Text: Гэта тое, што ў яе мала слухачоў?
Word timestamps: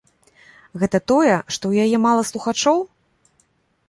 Гэта 0.83 0.99
тое, 1.11 1.35
што 1.53 1.63
ў 1.71 1.85
яе 1.87 1.97
мала 2.05 2.23
слухачоў? 2.31 2.81